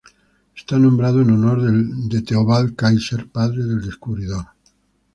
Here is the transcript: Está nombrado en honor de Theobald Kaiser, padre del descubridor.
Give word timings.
Está 0.55 0.79
nombrado 0.79 1.21
en 1.21 1.29
honor 1.29 1.61
de 1.71 2.21
Theobald 2.23 2.75
Kaiser, 2.75 3.27
padre 3.29 3.61
del 3.65 3.85
descubridor. 3.85 4.45